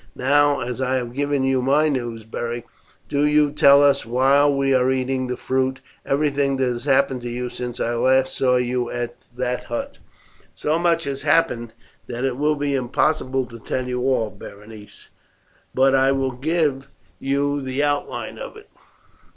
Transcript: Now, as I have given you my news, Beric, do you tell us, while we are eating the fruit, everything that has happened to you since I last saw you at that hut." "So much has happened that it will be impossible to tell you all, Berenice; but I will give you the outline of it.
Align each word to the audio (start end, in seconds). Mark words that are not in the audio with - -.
Now, 0.15 0.61
as 0.61 0.81
I 0.81 0.95
have 0.95 1.13
given 1.13 1.43
you 1.43 1.61
my 1.61 1.87
news, 1.87 2.23
Beric, 2.23 2.65
do 3.07 3.23
you 3.23 3.51
tell 3.51 3.83
us, 3.83 4.03
while 4.03 4.51
we 4.51 4.73
are 4.73 4.91
eating 4.91 5.27
the 5.27 5.37
fruit, 5.37 5.79
everything 6.03 6.57
that 6.57 6.65
has 6.73 6.85
happened 6.85 7.21
to 7.21 7.29
you 7.29 7.51
since 7.51 7.79
I 7.79 7.93
last 7.93 8.33
saw 8.35 8.55
you 8.55 8.89
at 8.89 9.15
that 9.37 9.65
hut." 9.65 9.99
"So 10.55 10.79
much 10.79 11.03
has 11.03 11.21
happened 11.21 11.73
that 12.07 12.25
it 12.25 12.35
will 12.37 12.55
be 12.55 12.73
impossible 12.73 13.45
to 13.45 13.59
tell 13.59 13.87
you 13.87 14.01
all, 14.01 14.31
Berenice; 14.31 15.09
but 15.71 15.93
I 15.93 16.11
will 16.13 16.31
give 16.31 16.87
you 17.19 17.61
the 17.61 17.83
outline 17.83 18.39
of 18.39 18.57
it. 18.57 18.71